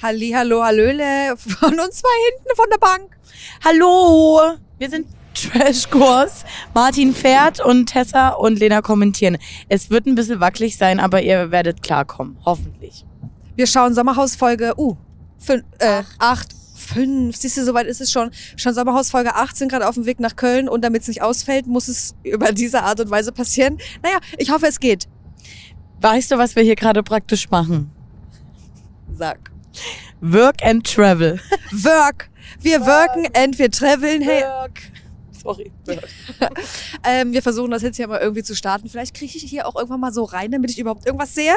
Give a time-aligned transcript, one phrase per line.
[0.00, 3.16] Halli, hallo, hallöle von uns zwei hinten von der Bank.
[3.64, 6.44] Hallo, wir sind Trash Course.
[6.74, 9.38] Martin fährt und Tessa und Lena kommentieren.
[9.68, 13.04] Es wird ein bisschen wackelig sein, aber ihr werdet klarkommen, hoffentlich.
[13.54, 14.96] Wir schauen Sommerhaus Folge, uh,
[15.38, 18.30] fün, äh, acht, fünf, siehst du, soweit ist es schon.
[18.56, 21.22] Schon Sommerhaus Folge 8 sind gerade auf dem Weg nach Köln und damit es nicht
[21.22, 23.78] ausfällt, muss es über diese Art und Weise passieren.
[24.02, 25.06] Naja, ich hoffe, es geht.
[26.00, 27.92] Weißt du, was wir hier gerade praktisch machen?
[29.14, 29.51] Sag.
[30.20, 31.38] Work and Travel.
[31.72, 32.28] Work.
[32.60, 34.22] Wir worken and wir traveln.
[34.22, 34.80] Hey, Work.
[35.32, 35.72] Sorry.
[37.04, 38.88] ähm, wir versuchen das jetzt hier mal irgendwie zu starten.
[38.88, 41.54] Vielleicht kriege ich hier auch irgendwann mal so rein, damit ich überhaupt irgendwas sehe.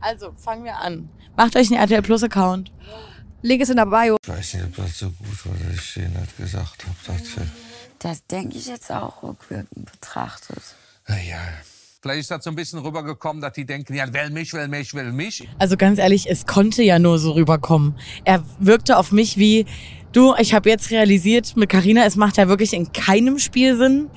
[0.00, 1.08] Also, fangen wir an.
[1.36, 2.70] Macht euch einen RTL Plus Account.
[3.42, 4.16] Link ist in der Bio.
[4.22, 6.96] Ich weiß nicht, ob das so gut war, dass ich denen das gesagt habe.
[7.06, 7.46] Das,
[7.98, 10.62] Das denke ich jetzt auch rückwirkend betrachtet.
[11.08, 11.38] naja,
[12.04, 14.92] Vielleicht ist das so ein bisschen rübergekommen, dass die denken, ja, will mich, will mich,
[14.92, 15.48] will mich.
[15.58, 17.94] Also ganz ehrlich, es konnte ja nur so rüberkommen.
[18.24, 19.64] Er wirkte auf mich wie,
[20.12, 24.10] du, ich habe jetzt realisiert mit Carina, es macht ja wirklich in keinem Spiel Sinn.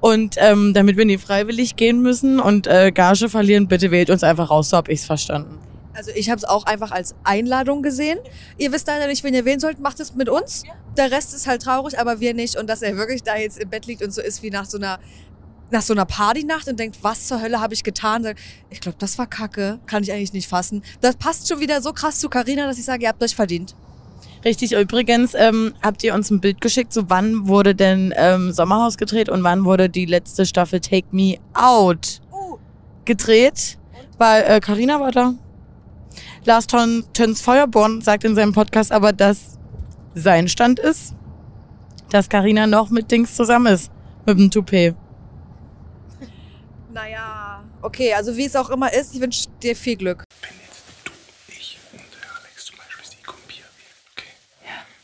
[0.00, 4.22] Und ähm, damit wir nie freiwillig gehen müssen und äh, Gage verlieren, bitte wählt uns
[4.22, 5.58] einfach raus, so hab ich's verstanden.
[5.94, 8.18] Also ich habe es auch einfach als Einladung gesehen.
[8.58, 10.64] Ihr wisst leider nicht, wen ihr wählen sollt, macht es mit uns.
[10.98, 12.58] Der Rest ist halt traurig, aber wir nicht.
[12.58, 14.76] Und dass er wirklich da jetzt im Bett liegt und so ist wie nach so
[14.76, 14.98] einer
[15.74, 18.26] nach so einer Partynacht und denkt, was zur Hölle habe ich getan?
[18.70, 20.82] Ich glaube, das war Kacke, kann ich eigentlich nicht fassen.
[21.02, 23.74] Das passt schon wieder so krass zu Carina, dass ich sage, ihr habt euch verdient.
[24.44, 28.96] Richtig, übrigens ähm, habt ihr uns ein Bild geschickt, so wann wurde denn ähm, Sommerhaus
[28.96, 32.20] gedreht und wann wurde die letzte Staffel Take Me Out
[33.04, 33.78] gedreht?
[34.18, 35.34] Weil äh, Carina war da.
[36.44, 39.58] Lars Töns Feuerborn sagt in seinem Podcast aber, dass
[40.14, 41.14] sein Stand ist,
[42.10, 43.90] dass Carina noch mit Dings zusammen ist.
[44.26, 44.94] Mit dem Toupet.
[46.94, 50.22] Naja, okay, also wie es auch immer ist, ich wünsche dir viel Glück.
[50.42, 51.10] wenn jetzt du,
[51.48, 53.68] ich und der Alex zum Beispiel die kopieren,
[54.12, 54.30] okay?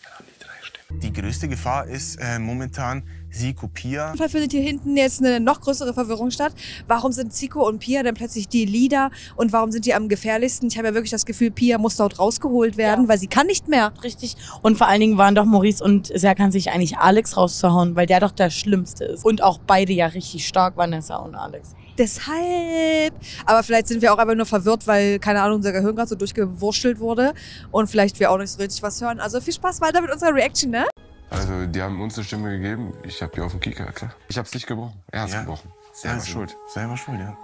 [0.05, 1.01] Dann haben die drei Stimmen.
[1.01, 4.07] Die größte Gefahr ist äh, momentan sie Kopia.
[4.07, 6.53] Auf jeden Fall findet hier hinten jetzt eine noch größere Verwirrung statt.
[6.87, 10.69] Warum sind Zico und Pia dann plötzlich die Leader und warum sind die am gefährlichsten?
[10.69, 13.69] Ich habe ja wirklich das Gefühl, Pia muss dort rausgeholt werden, weil sie kann nicht
[13.69, 13.93] mehr.
[14.03, 14.37] Richtig.
[14.63, 18.21] Und vor allen Dingen waren doch Maurice und Serkan sich eigentlich Alex rauszuhauen, weil der
[18.21, 19.25] doch der Schlimmste ist.
[19.25, 21.75] Und auch beide ja richtig stark, Vanessa und Alex.
[21.99, 23.15] Deshalb.
[23.45, 26.15] Aber vielleicht sind wir auch einfach nur verwirrt, weil, keine Ahnung, unser Gehirn gerade so
[26.15, 27.35] durchgewurschtelt wurde
[27.71, 29.21] und vielleicht wir auch nicht so richtig was hören.
[29.21, 30.87] Also viel Spaß weiter mit unserer Reaction, ne?
[31.31, 32.93] Also, die haben uns eine Stimme gegeben.
[33.05, 34.13] Ich habe die auf dem Kieker, klar.
[34.29, 35.01] Ich hab's nicht gebrochen.
[35.13, 35.41] Er hat's Ja.
[35.41, 35.71] gebrochen.
[35.93, 36.57] Selber Also, schuld.
[36.73, 37.37] Selber schuld, ja.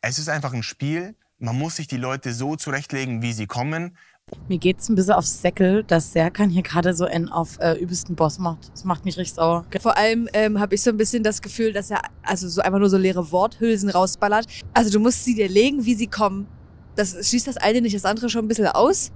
[0.00, 1.14] Es ist einfach ein Spiel.
[1.38, 3.96] Man muss sich die Leute so zurechtlegen, wie sie kommen.
[4.48, 8.14] Mir geht's ein bisschen aufs Säckel, dass Serkan hier gerade so einen auf äh, übelsten
[8.14, 8.70] Boss macht.
[8.72, 9.64] Das macht mich richtig sauer.
[9.80, 12.78] Vor allem ähm, habe ich so ein bisschen das Gefühl, dass er also so einfach
[12.78, 14.46] nur so leere Worthülsen rausballert.
[14.72, 16.46] Also du musst sie dir legen, wie sie kommen.
[16.94, 19.10] Das schließt das eine nicht das andere schon ein bisschen aus.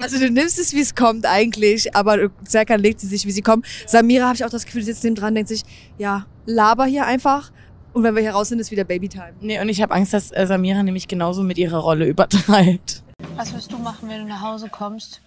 [0.00, 3.40] Also du nimmst es, wie es kommt eigentlich, aber Serkan legt sie sich, wie sie
[3.40, 3.62] kommen.
[3.86, 5.62] Samira habe ich auch das Gefühl, sitzt neben dran, denkt sich,
[5.96, 7.52] ja, laber hier einfach.
[7.92, 9.34] Und wenn wir hier raus sind, ist wieder Babytime.
[9.40, 13.04] Nee, und ich habe Angst, dass äh, Samira nämlich genauso mit ihrer Rolle übertreibt.
[13.36, 15.20] Was wirst du machen, wenn du nach Hause kommst?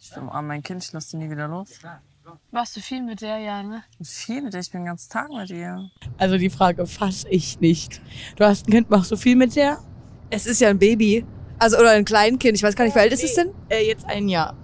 [0.00, 1.70] Ich umarme mein Kind, ich lasse die nie wieder los.
[2.50, 3.82] Warst du viel mit der, ja, ne?
[4.02, 5.90] Viel mit dir, ich bin den ganzen Tag mit ihr.
[6.18, 8.00] Also die Frage fass ich nicht.
[8.36, 9.78] Du hast ein Kind, machst du viel mit der?
[10.28, 11.24] Es ist ja ein Baby.
[11.60, 12.56] Also, oder ein Kleinkind.
[12.56, 13.50] Ich weiß gar nicht, wie alt ist es denn?
[13.68, 14.56] Äh, jetzt ein Jahr.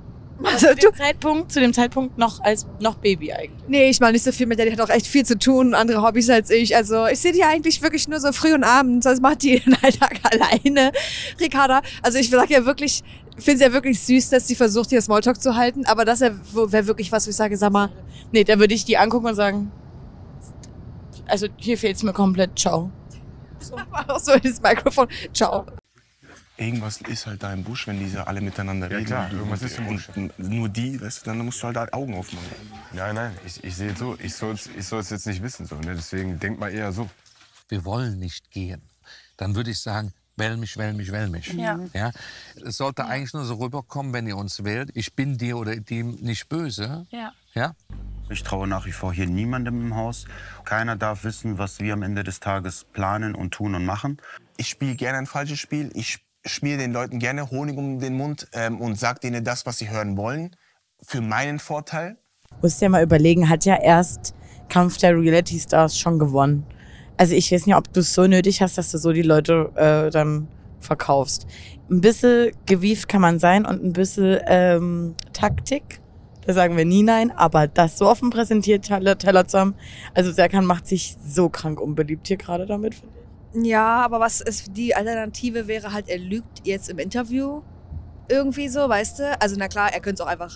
[0.43, 3.69] Also, zu, du, dem Zeitpunkt, zu dem Zeitpunkt noch als noch Baby eigentlich.
[3.69, 4.67] nee, ich mache nicht so viel mit der.
[4.67, 6.75] Die hat auch echt viel zu tun, andere Hobbys als ich.
[6.75, 9.05] Also, ich sehe die eigentlich wirklich nur so früh und abends.
[9.05, 10.91] Das macht die den Alltag alleine.
[11.41, 13.05] Ricarda, also ich sage ja wirklich,
[13.39, 15.87] finde es ja wirklich süß, dass sie versucht, hier Smalltalk zu halten.
[15.87, 17.91] Aber das wäre wirklich was, wo ich sage, sag mal,
[18.33, 19.71] Nee, da würde ich die angucken und sagen,
[21.27, 22.91] also hier fehlt's mir komplett, ciao.
[24.09, 25.09] auch so ins Mikrofon.
[25.33, 25.67] Ciao.
[26.59, 29.05] Irgendwas ist halt da im Busch, wenn diese alle miteinander reden.
[29.05, 30.09] klar, Du- irgendwas ist im Busch.
[30.17, 32.47] Und nur die, weißt du, dann musst du halt Augen aufmachen.
[32.93, 34.17] Nein, nein, ich, ich sehe es so.
[34.19, 35.67] Ich soll es ich soll's jetzt nicht wissen.
[35.67, 35.94] So, ne?
[35.94, 37.11] Deswegen denk mal eher so.
[37.69, 38.81] Wir wollen nicht gehen.
[39.37, 41.53] Dann würde ich sagen, wähl mich, wähl mich, wähl mich.
[41.53, 41.78] Ja.
[41.93, 42.11] Ja?
[42.65, 44.91] Es sollte eigentlich nur so rüberkommen, wenn ihr uns wählt.
[44.94, 47.06] Ich bin dir oder dem nicht böse.
[47.11, 47.32] Ja.
[47.55, 47.75] Ja?
[48.31, 50.25] Ich traue nach wie vor hier niemandem im Haus.
[50.64, 54.17] Keiner darf wissen, was wir am Ende des Tages planen und tun und machen.
[54.56, 55.91] Ich spiele gerne ein falsches Spiel.
[55.94, 59.78] Ich schmier den Leuten gerne Honig um den Mund ähm, und sag denen das, was
[59.78, 60.56] sie hören wollen.
[61.04, 62.16] Für meinen Vorteil.
[62.62, 64.34] Musst dir mal überlegen, hat ja erst
[64.69, 66.64] Kampf der Reality Stars schon gewonnen.
[67.16, 69.70] Also ich weiß nicht, ob du es so nötig hast, dass du so die Leute
[69.75, 70.48] äh, dann
[70.81, 71.46] verkaufst.
[71.90, 76.00] Ein bisschen gewieft kann man sein und ein bisschen ähm, Taktik.
[76.46, 79.75] Da sagen wir nie nein, aber das so offen präsentiert, Teller, Teller zu haben.
[80.14, 83.16] Also Serkan macht sich so krank unbeliebt hier gerade damit, finde.
[83.62, 87.62] Ja, aber was ist die Alternative wäre halt, er lügt jetzt im Interview
[88.29, 89.41] irgendwie so, weißt du?
[89.41, 90.53] Also na klar, er könnte auch einfach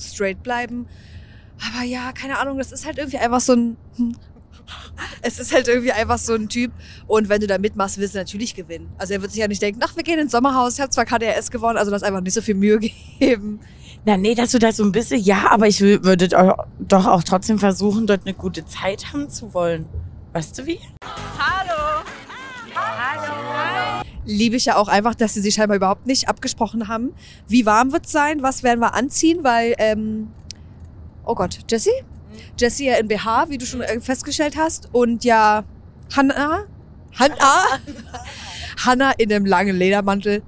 [0.00, 0.86] straight bleiben.
[1.74, 3.76] Aber ja, keine Ahnung, das ist halt irgendwie einfach so ein...
[5.22, 6.72] Es ist halt irgendwie einfach so ein Typ.
[7.06, 8.90] Und wenn du da mitmachst, wirst du natürlich gewinnen.
[8.98, 11.04] Also er wird sich ja nicht denken, ach, wir gehen ins Sommerhaus, ich habe zwar
[11.04, 12.78] KDRS gewonnen, also das einfach nicht so viel Mühe
[13.18, 13.60] geben.
[14.04, 17.06] Na, nee, dass du das so ein bisschen, ja, aber ich wü- würde doch- doch
[17.06, 19.86] auch trotzdem versuchen, dort eine gute Zeit haben zu wollen.
[20.32, 20.78] Weißt du wie?
[24.24, 27.14] Liebe ich ja auch einfach, dass sie sich scheinbar überhaupt nicht abgesprochen haben.
[27.46, 28.42] Wie warm wird's sein?
[28.42, 29.42] Was werden wir anziehen?
[29.42, 30.28] Weil, ähm,
[31.24, 31.90] oh Gott, Jessie?
[32.58, 34.90] Jessie ja in BH, wie du schon äh, festgestellt hast.
[34.92, 35.64] Und ja,
[36.14, 36.64] Hannah?
[37.18, 37.64] Hannah?
[38.84, 40.42] Hannah in einem langen Ledermantel.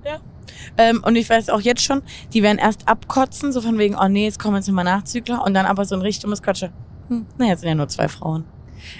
[0.76, 2.02] Ähm, und ich weiß auch jetzt schon,
[2.32, 5.54] die werden erst abkotzen, so von wegen, oh nee, jetzt kommen jetzt mal Nachzügler und
[5.54, 6.70] dann aber so ein richtig dummes Quatsche.
[7.08, 8.44] Hm, naja, es sind ja nur zwei Frauen.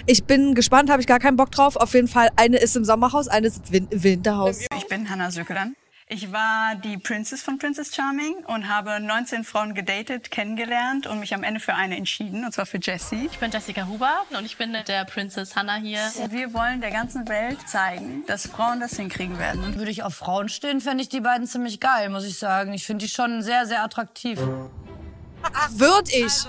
[0.05, 1.75] Ich bin gespannt, habe ich gar keinen Bock drauf.
[1.75, 4.59] Auf jeden Fall, eine ist im Sommerhaus, eine ist im Win Winterhaus.
[4.77, 5.75] Ich bin Hannah Sökelan.
[6.13, 11.33] Ich war die Princess von Princess Charming und habe 19 Frauen gedatet, kennengelernt und mich
[11.33, 13.29] am Ende für eine entschieden, und zwar für Jessie.
[13.31, 16.01] Ich bin Jessica Huber und ich bin der Princess Hannah hier.
[16.21, 19.77] Und wir wollen der ganzen Welt zeigen, dass Frauen das hinkriegen werden.
[19.77, 22.73] Würde ich auf Frauen stehen, fände ich die beiden ziemlich geil, muss ich sagen.
[22.73, 24.37] Ich finde die schon sehr, sehr attraktiv.
[24.37, 26.45] Würd ich.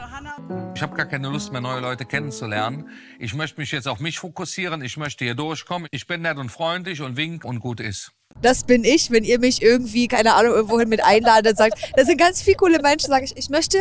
[0.82, 2.88] Ich habe gar keine Lust mehr, neue Leute kennenzulernen.
[3.20, 4.82] Ich möchte mich jetzt auf mich fokussieren.
[4.82, 5.86] Ich möchte hier durchkommen.
[5.92, 8.10] Ich bin nett und freundlich und wink und gut ist.
[8.40, 12.08] Das bin ich, wenn ihr mich irgendwie, keine Ahnung, irgendwohin mit einladet und sagt, das
[12.08, 13.78] sind ganz viele coole Menschen, sage ich, ich möchte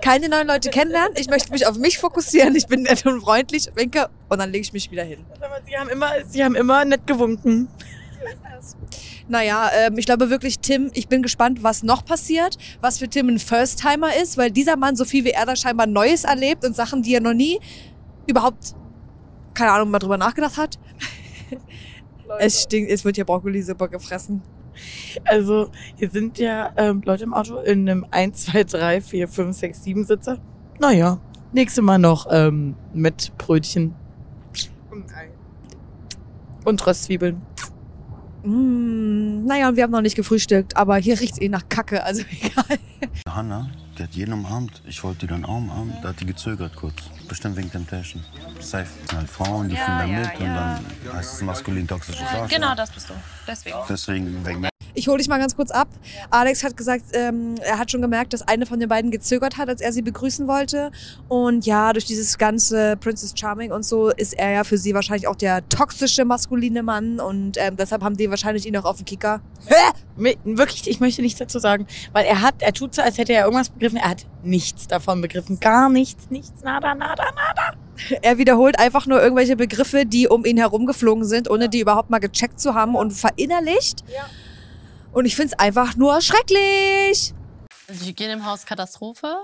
[0.00, 3.68] keine neuen Leute kennenlernen, ich möchte mich auf mich fokussieren, ich bin nett und freundlich,
[3.74, 5.26] winke und dann lege ich mich wieder hin.
[5.66, 7.68] Sie haben immer, sie haben immer nett gewunken.
[9.28, 13.28] Naja, ähm, ich glaube wirklich, Tim, ich bin gespannt, was noch passiert, was für Tim
[13.28, 16.74] ein First-Timer ist, weil dieser Mann, so viel wie er da scheinbar Neues erlebt und
[16.74, 17.60] Sachen, die er noch nie
[18.26, 18.74] überhaupt,
[19.54, 20.78] keine Ahnung, mal drüber nachgedacht hat.
[22.38, 24.42] Es stinkt, es wird hier Brokkolisuppe gefressen.
[25.24, 29.56] Also, hier sind ja ähm, Leute im Auto in einem 1, 2, 3, 4, 5,
[29.56, 30.38] 6, 7 Sitzer.
[30.78, 31.20] Naja,
[31.52, 33.94] nächstes Mal noch ähm, mit Brötchen.
[36.64, 37.40] Und Röstzwiebeln.
[38.48, 42.22] Mm, naja, und wir haben noch nicht gefrühstückt, aber hier riecht's eh nach Kacke, also
[42.40, 42.78] egal.
[43.28, 43.68] Hanna,
[43.98, 44.80] die hat jeden umarmt.
[44.86, 45.92] Ich wollte die dann auch umarmen.
[46.02, 46.94] Da hat die gezögert kurz.
[47.28, 48.24] Bestimmt wegen Temptation.
[48.60, 48.86] Safe.
[49.14, 50.80] Halt Frauen, die Ja, finden da ja, mit und ja.
[51.04, 52.48] dann heißt es maskulin toxisches Arschloch.
[52.48, 53.14] Genau, das bist du.
[53.46, 53.76] Deswegen.
[53.88, 55.88] Deswegen wegen Ich hole dich mal ganz kurz ab.
[56.30, 59.68] Alex hat gesagt, ähm, er hat schon gemerkt, dass eine von den beiden gezögert hat,
[59.68, 60.90] als er sie begrüßen wollte.
[61.28, 65.28] Und ja, durch dieses ganze Princess Charming und so ist er ja für sie wahrscheinlich
[65.28, 67.20] auch der toxische maskuline Mann.
[67.20, 69.40] Und ähm, deshalb haben die wahrscheinlich ihn auch auf den Kicker.
[70.18, 73.32] Mi- Wirklich, ich möchte nichts dazu sagen, weil er hat, er tut so, als hätte
[73.32, 73.98] er irgendwas begriffen.
[73.98, 75.60] Er hat nichts davon begriffen.
[75.60, 77.72] Gar nichts, nichts, nada, nada, nada.
[78.22, 82.10] Er wiederholt einfach nur irgendwelche Begriffe, die um ihn herum geflogen sind, ohne die überhaupt
[82.10, 84.04] mal gecheckt zu haben und verinnerlicht.
[85.18, 87.34] Und ich find's einfach nur schrecklich.
[87.88, 89.34] Also die gehen im Haus Katastrophe.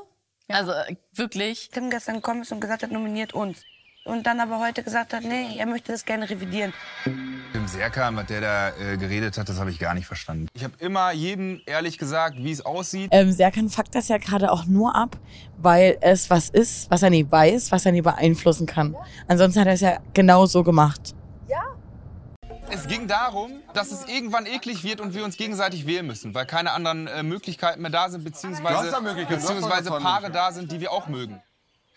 [0.46, 1.68] Also äh, wirklich.
[1.72, 3.62] Tim gestern gekommen ist und gesagt hat, nominiert uns.
[4.04, 6.72] Und dann aber heute gesagt hat, nee, er möchte das gerne revidieren.
[7.06, 10.46] Im Serkan, was der da äh, geredet hat, das habe ich gar nicht verstanden.
[10.54, 13.08] Ich habe immer jedem ehrlich gesagt, wie es aussieht.
[13.10, 15.16] Ähm, Serkan fuckt das ja gerade auch nur ab,
[15.58, 18.94] weil es was ist, was er nie weiß, was er nie beeinflussen kann.
[19.26, 21.16] Ansonsten hat er es ja genau so gemacht.
[22.74, 26.44] Es ging darum, dass es irgendwann eklig wird und wir uns gegenseitig wählen müssen, weil
[26.44, 30.90] keine anderen äh, Möglichkeiten mehr da sind, beziehungsweise, da beziehungsweise Paare da sind, die wir
[30.90, 31.40] auch mögen.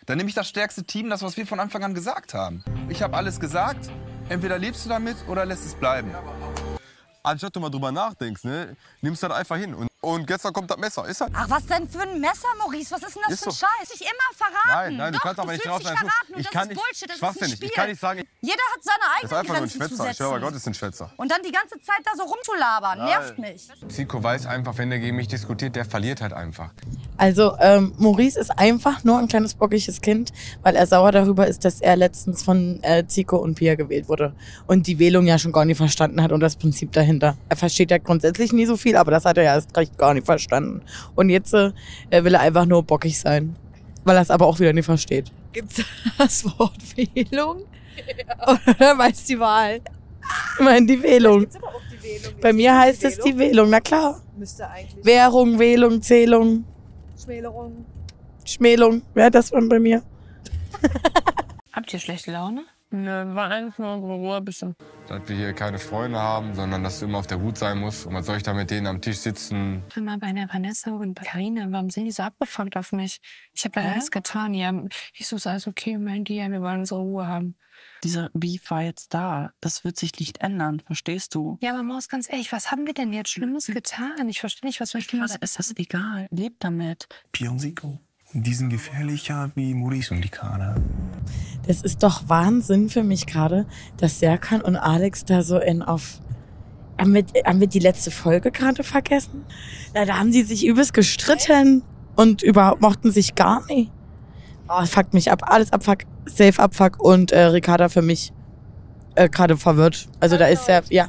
[0.05, 2.63] Dann nehme ich das stärkste Team, das, was wir von Anfang an gesagt haben.
[2.89, 3.89] Ich habe alles gesagt,
[4.29, 6.13] entweder lebst du damit oder lässt es bleiben.
[7.23, 9.73] Anstatt du mal drüber nachdenkst, ne, nimmst du das einfach hin.
[9.73, 11.05] Und, und gestern kommt das Messer.
[11.07, 11.33] Ist halt.
[11.35, 12.91] Ach, was denn für ein Messer, Maurice?
[12.91, 13.65] Was ist denn das Ist für ein so.
[13.65, 13.91] Scheiß?
[13.93, 14.67] Ich immer verraten.
[14.67, 16.81] Nein, nein, du Doch, kannst aber nicht verraten und Ich das kann ist nicht.
[16.81, 17.67] Bullshit, das ist ein Spiel.
[17.67, 20.03] Ich kann nicht sagen, Jeder hat seine das ist eigenen einfach nur ein Grenzen zu
[20.03, 20.11] Schwätzer.
[20.11, 20.39] Ich höre.
[20.39, 21.11] Gott, ist ein Schwätzer.
[21.17, 23.67] Und dann die ganze Zeit da so rumzulabern, nervt mich.
[23.89, 26.71] Zico weiß einfach, wenn der gegen mich diskutiert, der verliert halt einfach.
[27.17, 31.65] Also ähm, Maurice ist einfach nur ein kleines bockiges Kind, weil er sauer darüber ist,
[31.65, 34.33] dass er letztens von äh, Zico und Pia gewählt wurde
[34.67, 37.37] und die Wählung ja schon gar nicht verstanden hat und das Prinzip dahinter.
[37.49, 40.13] Er versteht ja grundsätzlich nie so viel, aber das hat er ja erst recht gar
[40.13, 40.81] nicht verstanden.
[41.15, 41.71] Und jetzt äh,
[42.09, 43.55] will er einfach nur bockig sein,
[44.03, 45.31] weil er es aber auch wieder nicht versteht.
[45.53, 45.83] Gibt's
[46.17, 47.63] das Wort Wählung?
[48.77, 49.81] Oder meinst du die Wahl?
[50.57, 51.41] Ich meine die Wählung.
[51.41, 52.33] Gibt's aber auch die Wählung.
[52.41, 54.21] Bei mir heißt es die Wählung, na klar.
[54.37, 55.03] Müsste eigentlich.
[55.03, 56.65] Währung, Wählung, Zählung,
[57.21, 57.85] Schmälerung.
[58.45, 60.03] Schmählung, wäre das dann bei mir.
[61.73, 62.63] Habt ihr schlechte Laune?
[62.89, 64.75] Nö, war eigentlich nur unsere Ruhe ein bisschen.
[65.07, 68.05] Dass wir hier keine Freunde haben, sondern dass du immer auf der Hut sein musst.
[68.05, 69.83] Und was soll ich da mit denen am Tisch sitzen?
[69.95, 73.19] Immer bei der Vanessa und bei Carina, warum sind die so abgefuckt auf mich?
[73.53, 73.91] Ich habe da Hä?
[73.93, 74.53] alles getan.
[74.53, 74.73] Ja,
[75.13, 77.57] ich so, ist alles okay, mein die, wir wollen unsere Ruhe haben.
[78.03, 79.51] Dieser Beef war jetzt da.
[79.59, 81.57] Das wird sich nicht ändern, verstehst du?
[81.61, 84.29] Ja, aber Maus, ganz ehrlich, was haben wir denn jetzt Schlimmes getan?
[84.29, 86.27] Ich verstehe nicht, was wir Gerade ist das egal.
[86.31, 87.07] Lebt damit.
[87.57, 87.99] Siko.
[88.33, 90.75] Die sind gefährlicher wie Maurice und die Kana.
[91.65, 93.65] Das ist doch Wahnsinn für mich gerade,
[93.95, 96.19] dass Serkan und Alex da so in auf.
[96.99, 99.45] Haben wir, haben wir die letzte Folge gerade vergessen?
[99.95, 101.83] Ja, da haben sie sich übelst gestritten
[102.17, 103.91] und überhaupt mochten sich gar nicht.
[104.67, 105.43] Oh, fuckt mich ab.
[105.43, 108.33] Alles abfuck, safe abfuck und äh, Ricarda für mich
[109.15, 110.09] äh, gerade verwirrt.
[110.19, 111.07] Also da ist er, ja.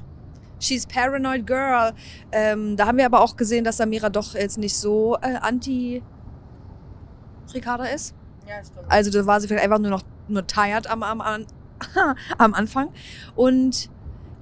[0.60, 1.94] She's paranoid girl.
[2.30, 6.02] Ähm, da haben wir aber auch gesehen, dass Samira doch jetzt nicht so äh, anti
[7.54, 8.14] Ricarda ist.
[8.48, 8.90] Ja, stimmt.
[8.90, 11.46] Also da war sie vielleicht einfach nur noch nur tired am, am, am,
[12.38, 12.90] am Anfang.
[13.34, 13.90] Und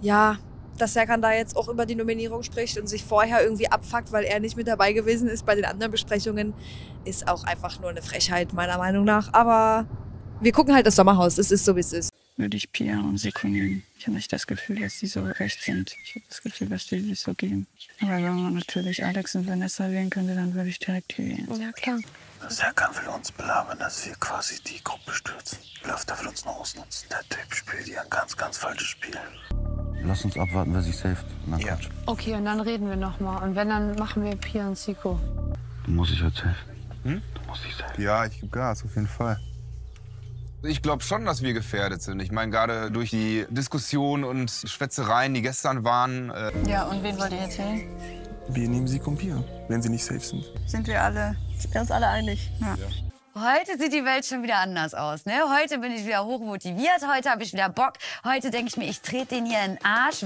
[0.01, 0.39] ja,
[0.79, 4.25] dass Serkan da jetzt auch über die Nominierung spricht und sich vorher irgendwie abfuckt, weil
[4.25, 6.55] er nicht mit dabei gewesen ist bei den anderen Besprechungen,
[7.05, 9.33] ist auch einfach nur eine Frechheit, meiner Meinung nach.
[9.33, 9.87] Aber
[10.41, 11.39] wir gucken halt das Sommerhaus.
[11.39, 12.11] Es ist so, wie es ist.
[12.37, 13.83] Würde ich Pia und Siko nehmen.
[13.99, 15.97] Ich habe nicht das Gefühl, dass die so recht sind.
[16.05, 17.67] Ich habe das Gefühl, dass die sich so geben.
[18.03, 21.49] Aber wenn man natürlich Alex und Vanessa wählen könnte, dann würde ich direkt die wählen.
[21.59, 21.99] Ja, klar.
[22.49, 25.59] Serkan will uns belabern, dass wir quasi die Gruppe stürzen.
[25.85, 27.09] Läuft er will uns noch ausnutzen.
[27.11, 29.17] Der Typ spielt hier ein ganz, ganz falsches Spiel.
[30.05, 31.25] Lass uns abwarten, wer sich saved.
[31.47, 31.89] Dann Quatsch.
[32.07, 33.43] Okay, und dann reden wir nochmal.
[33.43, 35.19] Und wenn, dann machen wir Pia und Siko.
[35.85, 36.55] Du musst dich halt safe.
[37.03, 37.23] Hm?
[37.35, 38.01] Du musst dich safe.
[38.01, 39.41] Ja, ich gebe Gas, auf jeden Fall.
[40.63, 42.21] Ich glaube schon, dass wir gefährdet sind.
[42.21, 46.31] Ich meine, gerade durch die Diskussion und Schwätzereien, die gestern waren.
[46.31, 47.89] Äh Ja, und wen wollt ihr jetzt wählen?
[48.49, 50.45] Wir nehmen Siko und Pia, wenn sie nicht safe sind.
[50.67, 52.51] Sind wir alle, sind wir uns alle einig?
[52.61, 52.77] Ja.
[53.35, 55.27] Heute sieht die Welt schon wieder anders aus.
[55.27, 55.35] Ne?
[55.61, 57.95] Heute bin ich wieder hochmotiviert, heute habe ich wieder Bock.
[58.25, 60.25] Heute denke ich mir, ich trete den hier in den Arsch.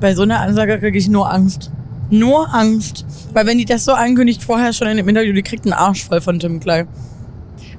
[0.00, 1.70] Bei so einer Ansage kriege ich nur Angst.
[2.10, 3.04] Nur Angst.
[3.32, 6.04] Weil wenn die das so ankündigt vorher schon in dem Interview, die kriegt einen Arsch
[6.04, 6.86] voll von Tim Klei.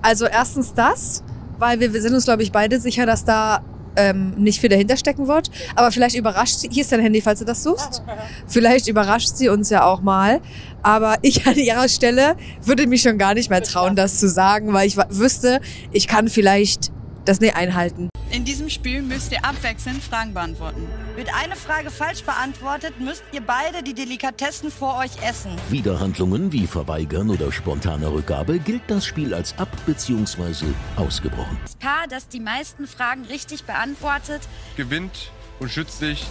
[0.02, 1.24] Also erstens das,
[1.58, 3.62] weil wir, wir sind uns, glaube ich, beide sicher, dass da
[3.96, 5.50] ähm, nicht viel dahinter stecken wird.
[5.76, 8.04] Aber vielleicht überrascht sie, hier ist dein Handy, falls du das suchst.
[8.48, 10.42] Vielleicht überrascht sie uns ja auch mal.
[10.84, 14.74] Aber ich an ihrer Stelle würde mich schon gar nicht mehr trauen, das zu sagen,
[14.74, 16.92] weil ich wüsste, ich kann vielleicht
[17.26, 18.10] das nicht einhalten.
[18.32, 20.88] In diesem Spiel müsst ihr abwechselnd Fragen beantworten.
[21.18, 25.52] Wird eine Frage falsch beantwortet, müsst ihr beide die Delikatessen vor euch essen.
[25.70, 30.68] Widerhandlungen wie Verweigern oder spontane Rückgabe gilt das Spiel als ab- bzw.
[30.96, 31.58] ausgebrochen.
[31.64, 34.42] Das Paar, das die meisten Fragen richtig beantwortet,
[34.78, 36.26] Gewinnt und schützt sich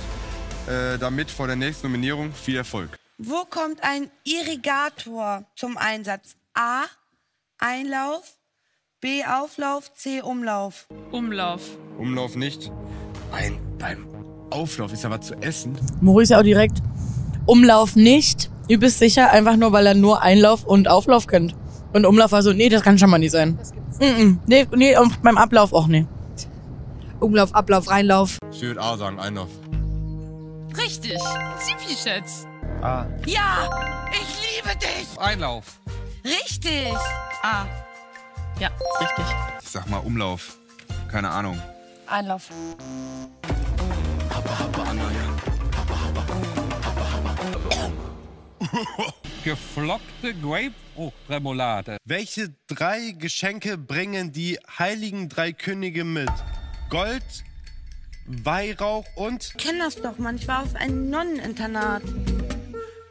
[0.69, 2.33] äh, damit vor der nächsten Nominierung.
[2.33, 2.99] Viel Erfolg.
[3.19, 6.37] Wo kommt ein Irrigator zum Einsatz?
[6.55, 6.85] A.
[7.59, 8.23] Einlauf.
[9.01, 9.25] B.
[9.25, 9.91] Auflauf.
[9.95, 10.21] C.
[10.21, 10.87] Umlauf.
[11.11, 11.63] Umlauf.
[11.97, 12.71] Umlauf nicht.
[13.33, 14.07] Nein, beim
[14.51, 15.75] Auflauf ist ja was zu essen.
[16.03, 16.83] Maurice auch direkt.
[17.47, 18.51] Umlauf nicht.
[18.69, 21.57] Übelst sicher, einfach nur, weil er nur Einlauf und Auflauf kennt.
[21.95, 23.59] Und Umlauf war so, nee, das kann schon mal nicht sein.
[24.01, 24.39] Mm -mm.
[24.47, 26.07] Nee, nee, und beim Ablauf auch nicht.
[27.21, 28.37] Umlauf, Ablauf, Reinlauf.
[28.53, 29.49] Ich würde A sagen, Einlauf.
[30.77, 31.19] Richtig.
[31.59, 32.47] Zipi, Schätz.
[32.83, 33.07] A.
[33.25, 33.71] Ja,
[34.13, 35.19] ich liebe dich.
[35.19, 35.81] Einlauf.
[36.23, 36.95] Richtig.
[37.43, 37.65] A.
[38.61, 39.25] Ja, ist richtig.
[39.63, 40.59] Ich sag mal Umlauf.
[41.11, 41.59] Keine Ahnung.
[42.07, 42.51] Einlauf.
[49.45, 50.75] Geflockte Grape...
[50.95, 51.97] Oh, Remoulade.
[52.05, 56.29] Welche drei Geschenke bringen die heiligen drei Könige mit?
[56.91, 57.25] Gold,
[58.27, 59.43] Weihrauch und...
[59.43, 60.37] Ich kenn das doch, Mann.
[60.37, 62.03] Ich war auf einem Nonneninternat.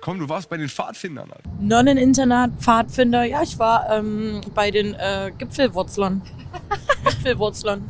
[0.01, 1.29] Komm, du warst bei den Pfadfindern.
[1.31, 1.49] Alter.
[1.59, 3.23] Nonneninternat, Pfadfinder.
[3.25, 6.21] Ja, ich war ähm, bei den äh, Gipfelwurzlern.
[7.03, 7.83] Gipfelwurzlern.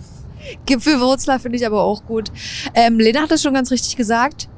[0.65, 2.31] Gipfelwurzler finde ich aber auch gut.
[2.73, 4.49] Ähm, Lena hat es schon ganz richtig gesagt.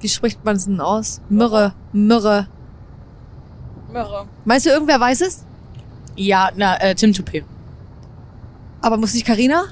[0.00, 1.20] Wie spricht man es denn aus?
[1.28, 1.74] Myrrhe.
[1.92, 2.48] Myrrhe.
[3.92, 4.26] Myrrhe.
[4.44, 5.44] Meinst du, irgendwer weiß es?
[6.16, 7.44] Ja, na, äh, Tim Toupé.
[8.80, 9.64] Aber muss nicht Carina?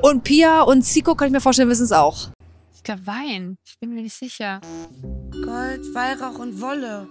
[0.00, 2.28] Und Pia und Zico, kann ich mir vorstellen, wissen es auch.
[2.82, 3.58] Ich glaube Wein.
[3.64, 4.60] Ich bin mir nicht sicher.
[5.30, 7.06] Gold, Weihrauch und Wolle.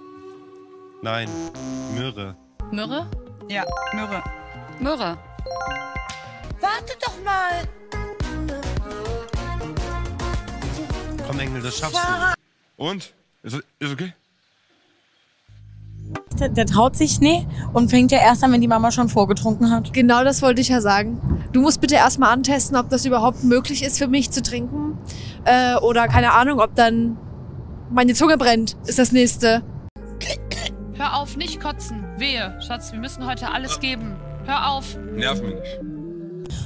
[1.02, 1.30] Nein,
[1.96, 2.36] Myrrhe.
[2.74, 3.10] Myrrhe?
[3.48, 3.64] Ja,
[3.94, 4.22] Myrrhe.
[4.82, 5.18] Myrrhe.
[6.60, 7.64] Warte doch mal.
[11.26, 12.34] Komm, Engel, das schaffst Sarah.
[12.78, 12.84] du.
[12.84, 13.14] Und?
[13.42, 14.14] Ist, ist okay?
[16.40, 19.70] Der, der traut sich nie und fängt ja erst an, wenn die Mama schon vorgetrunken
[19.70, 19.94] hat.
[19.94, 21.42] Genau das wollte ich ja sagen.
[21.52, 24.98] Du musst bitte erstmal antesten, ob das überhaupt möglich ist für mich zu trinken.
[25.46, 27.18] Äh, oder keine Ahnung, ob dann
[27.92, 29.62] meine Zunge brennt, ist das nächste.
[30.94, 32.04] Hör auf, nicht kotzen.
[32.18, 32.58] Wehe.
[32.66, 34.16] Schatz, wir müssen heute alles geben.
[34.46, 34.98] Hör auf.
[35.16, 35.80] Nerv mich nicht.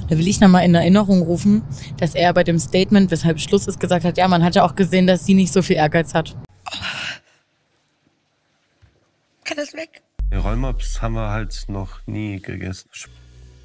[0.08, 1.62] Da will ich nochmal in Erinnerung rufen,
[1.98, 4.74] dass er bei dem Statement, weshalb Schluss ist, gesagt hat, ja, man hat ja auch
[4.74, 6.36] gesehen, dass sie nicht so viel Ehrgeiz hat.
[9.46, 10.02] Kann das weg?
[10.34, 12.90] Rollmops haben wir halt noch nie gegessen.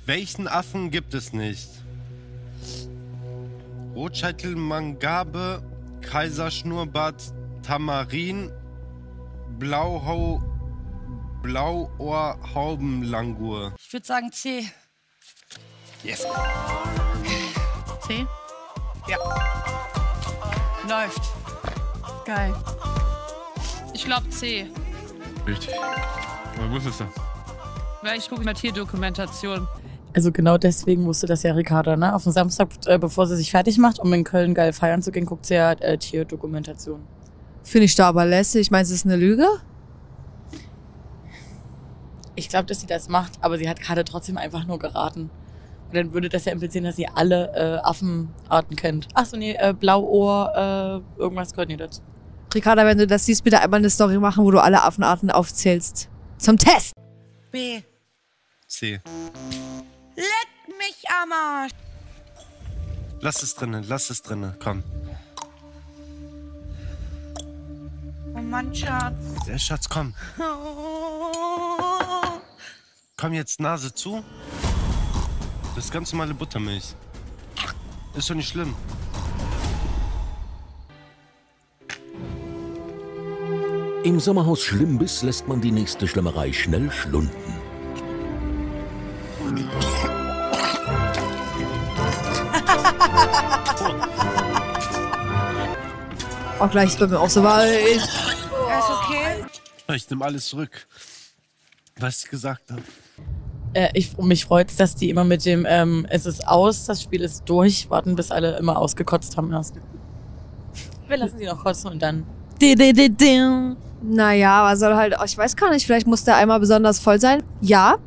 [0.05, 1.67] Welchen Affen gibt es nicht?
[3.95, 5.63] Rotscheitel Mangabe,
[6.01, 7.33] Kaiserschnurrbart
[7.63, 8.51] Tamarin,
[9.57, 10.43] Blauhau,
[11.41, 13.73] Blauohrhaubenlangur.
[13.79, 14.67] Ich würde sagen C.
[16.03, 16.27] Yes.
[18.05, 18.27] C?
[19.07, 19.17] Ja.
[20.87, 21.21] Läuft.
[22.25, 22.53] Geil.
[23.93, 24.69] Ich glaube C.
[25.47, 25.73] Richtig.
[26.55, 27.05] Woher wusstest du?
[28.03, 29.67] Weil ich gucke mal Tierdokumentation.
[30.13, 32.13] Also genau deswegen wusste das ja Ricarda, ne?
[32.13, 35.11] Auf dem Samstag, äh, bevor sie sich fertig macht, um in Köln geil feiern zu
[35.11, 37.01] gehen, guckt sie ja äh, Tierdokumentation.
[37.63, 38.71] Finde ich da aber lässig.
[38.71, 39.47] Meinst du, es ist eine Lüge?
[42.35, 45.29] Ich glaube, dass sie das macht, aber sie hat gerade trotzdem einfach nur geraten.
[45.87, 49.07] Und dann würde das ja implizieren, dass sie alle äh, Affenarten kennt.
[49.13, 52.01] Ach so, nee, äh, Blauohr, äh, irgendwas gehört nie dazu.
[52.53, 56.09] Ricarda, wenn du das siehst, bitte einmal eine Story machen, wo du alle Affenarten aufzählst.
[56.37, 56.93] Zum Test.
[57.51, 57.81] B.
[58.67, 58.99] C.
[60.15, 61.71] Leck mich am Arsch.
[63.19, 64.83] Lass es drinnen, lass es drinnen, komm.
[68.33, 69.45] Oh Mann, Schatz.
[69.45, 70.13] Der Schatz, komm.
[73.17, 74.23] Komm jetzt Nase zu.
[75.75, 76.95] Das ist ganz normale Buttermilch.
[78.15, 78.73] Ist doch nicht schlimm.
[84.03, 87.29] Im Sommerhaus Schlimmbiss lässt man die nächste Schlemmerei schnell schlunden.
[96.57, 97.79] Auch gleich ist bei mir auch so weit.
[97.95, 98.09] Ist
[98.89, 99.45] okay?
[99.95, 100.87] Ich nehme alles zurück,
[101.99, 102.81] was ich gesagt habe.
[103.73, 107.21] Äh, ich, mich freut's, dass die immer mit dem ähm, Es ist aus, das Spiel
[107.21, 109.75] ist durch, warten, bis alle immer ausgekotzt haben erst.
[111.07, 112.25] Wir lassen sie noch kotzen und dann.
[114.01, 117.43] Naja, aber soll halt, ich weiß gar nicht, vielleicht muss der einmal besonders voll sein.
[117.61, 117.97] Ja,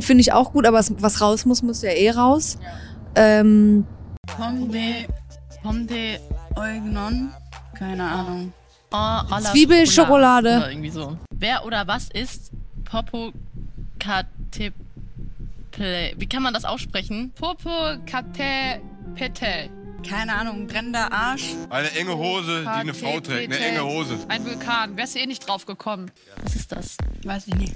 [0.00, 2.58] finde ich auch gut, aber was, was raus muss, muss ja eh raus.
[3.14, 3.86] Ähm,
[4.36, 5.06] Pom de,
[5.62, 6.18] Pom de
[6.56, 7.30] Eugnon?
[7.78, 8.52] Keine Ahnung.
[8.90, 10.56] Oh, à la Zwiebelschokolade.
[10.56, 11.16] Oder irgendwie so.
[11.34, 12.50] Wer oder was ist
[12.84, 14.72] Popocatépetl?
[16.16, 17.32] Wie kann man das aussprechen?
[17.38, 19.70] Popocatépetl.
[20.06, 21.54] Keine Ahnung, brennender Arsch.
[21.70, 23.52] Eine enge Hose, die eine Frau trägt.
[23.52, 24.16] Eine enge Hose.
[24.28, 24.96] Ein Vulkan.
[24.96, 26.10] Wärst du eh nicht drauf gekommen.
[26.44, 26.96] Was ist das?
[27.24, 27.74] Weiß ich nicht.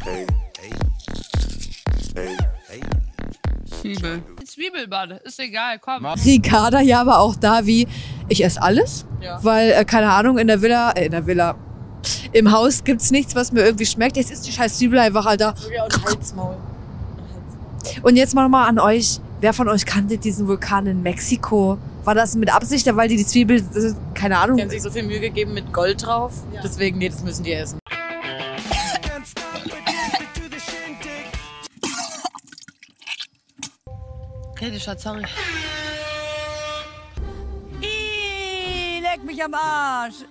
[3.81, 4.23] Zwiebel.
[4.45, 5.17] Zwiebelbade.
[5.25, 6.07] Ist egal, komm.
[6.07, 7.89] Ricarda ja aber auch da wie,
[8.29, 9.43] ich esse alles, Ja.
[9.43, 11.57] weil, äh, keine Ahnung, in der Villa, äh, in der Villa,
[12.33, 14.17] im Haus gibt's nichts, was mir irgendwie schmeckt.
[14.17, 15.55] Jetzt ist die scheiß Zwiebel einfach, Alter.
[18.03, 21.79] Und jetzt mal mal an euch, wer von euch kannte diesen Vulkan in Mexiko?
[22.05, 23.65] War das mit Absicht, weil die die Zwiebel,
[24.15, 24.57] keine Ahnung.
[24.57, 26.33] Die haben sich so viel Mühe gegeben mit Gold drauf.
[26.62, 27.79] Deswegen, nee, das müssen die essen.
[34.51, 35.25] Okay, Schatz, sorry.
[37.83, 40.25] Ih, leck mich am Arsch.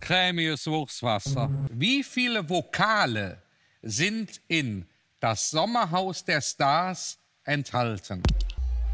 [0.00, 1.50] Cremiges Wurstwasser.
[1.70, 3.42] Wie viele Vokale
[3.82, 4.86] sind in
[5.20, 8.22] das Sommerhaus der Stars enthalten?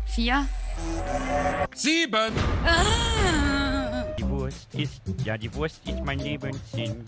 [0.06, 0.46] Vier.
[1.74, 2.32] Sieben.
[4.18, 7.04] Die Wurst ist, ja, die Wurst ist mein Lebenssinn.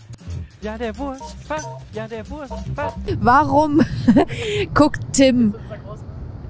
[0.61, 2.95] Ja, der Wurstfach, ja, der Wurstfach.
[3.19, 3.81] Warum
[4.73, 5.55] guckt Tim.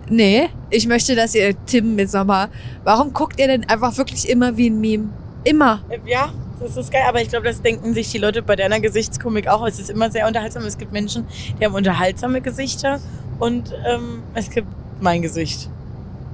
[0.10, 2.49] Nee, ich möchte, dass ihr Tim mit Sommer.
[2.84, 5.10] Warum guckt ihr denn einfach wirklich immer wie ein Meme?
[5.43, 5.82] Immer.
[6.06, 9.47] Ja, das ist geil, aber ich glaube, das denken sich die Leute bei deiner Gesichtskomik
[9.47, 9.67] auch.
[9.67, 10.63] Es ist immer sehr unterhaltsam.
[10.63, 11.27] Es gibt Menschen,
[11.60, 12.99] die haben unterhaltsame Gesichter
[13.39, 14.67] und ähm, es gibt
[15.01, 15.69] mein Gesicht.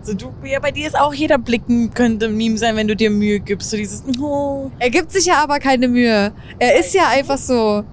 [0.06, 2.96] So, du, ja, bei dir ist auch jeder Blicken könnte ein Meme sein, wenn du
[2.96, 3.70] dir Mühe gibst.
[3.70, 4.70] So dieses, oh.
[4.80, 6.34] Er gibt sich ja aber keine Mühe.
[6.60, 7.86] Er ist ja einfach so.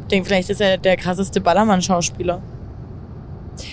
[0.00, 2.42] Ich denke, vielleicht ist er der krasseste Ballermann-Schauspieler.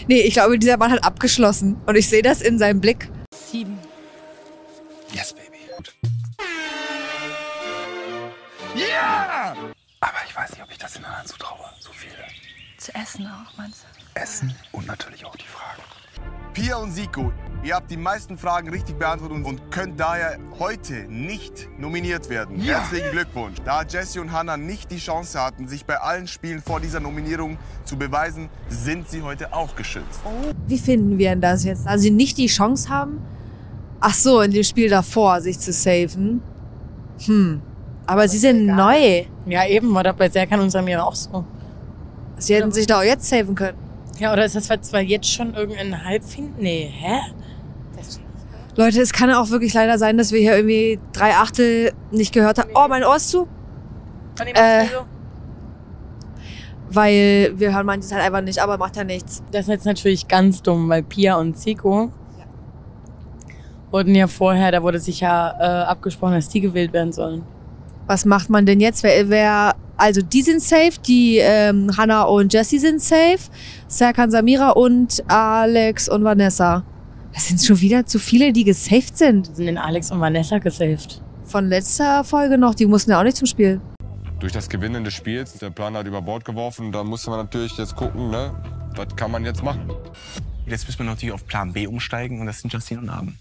[0.07, 1.77] Nee, ich glaube, dieser Mann hat abgeschlossen.
[1.85, 3.09] Und ich sehe das in seinem Blick.
[3.33, 3.79] Sieben.
[5.13, 5.57] Yes, baby.
[8.75, 9.55] Ja!
[10.01, 11.65] Aber ich weiß nicht, ob ich das den anderen zutraue.
[11.79, 12.13] So viele.
[12.77, 14.19] Zu essen auch, meinst du?
[14.19, 15.81] Essen und natürlich auch die Fragen.
[16.53, 17.31] Pia und Siko,
[17.63, 22.59] ihr habt die meisten Fragen richtig beantwortet und könnt daher heute nicht nominiert werden.
[22.59, 22.79] Ja.
[22.79, 23.59] Herzlichen Glückwunsch.
[23.63, 27.57] Da Jesse und Hannah nicht die Chance hatten, sich bei allen Spielen vor dieser Nominierung
[27.85, 30.19] zu beweisen, sind sie heute auch geschützt.
[30.67, 31.87] Wie finden wir denn das jetzt?
[31.87, 33.21] Also sie nicht die Chance haben,
[34.01, 36.41] ach so, in dem Spiel davor sich zu saven.
[37.25, 37.61] Hm.
[38.07, 39.23] Aber sie sind neu.
[39.45, 41.45] Ja, eben, war da bei Serkan und Samir auch so.
[42.37, 43.90] Sie hätten sich da auch jetzt saven können.
[44.21, 46.53] Ja, oder ist das zwar jetzt schon irgendein Halbfinale?
[46.59, 47.21] Nee, hä?
[48.75, 52.59] Leute, es kann auch wirklich leider sein, dass wir hier irgendwie drei Achtel nicht gehört
[52.59, 52.69] haben.
[52.75, 53.47] Oh, mein Ohr ist zu.
[54.53, 54.85] Äh,
[56.91, 59.41] weil wir hören manches halt einfach nicht, aber macht ja nichts.
[59.51, 62.11] Das ist jetzt natürlich ganz dumm, weil Pia und Zico
[63.89, 67.43] wurden ja vorher, da wurde sich ja äh, abgesprochen, dass die gewählt werden sollen.
[68.11, 69.03] Was macht man denn jetzt?
[69.03, 73.39] Wer, wer also die sind safe, die ähm, Hannah und Jessie sind safe,
[73.87, 76.83] Serkan Samira und Alex und Vanessa.
[77.33, 79.55] Das sind schon wieder zu viele, die gesaved sind.
[79.55, 81.21] Sind denn Alex und Vanessa gesaved?
[81.45, 83.79] Von letzter Folge noch, die mussten ja auch nicht zum Spiel.
[84.41, 86.91] Durch das Gewinnen des Spiels ist der Plan halt über Bord geworfen.
[86.91, 88.53] Da musste man natürlich jetzt gucken, ne,
[88.97, 89.89] was kann man jetzt machen.
[90.65, 93.37] Jetzt müssen wir natürlich auf Plan B umsteigen und das sind Justine und Abend.